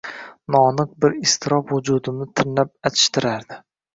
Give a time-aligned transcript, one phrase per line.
[0.53, 3.63] Noaniq bir iztirob vujudimni tirnab achishtirardi